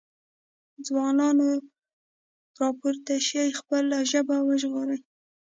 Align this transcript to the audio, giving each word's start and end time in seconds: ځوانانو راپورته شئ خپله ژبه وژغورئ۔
ځوانانو 0.87 1.49
راپورته 2.61 3.13
شئ 3.27 3.49
خپله 3.59 3.97
ژبه 4.11 4.37
وژغورئ۔ 4.47 4.99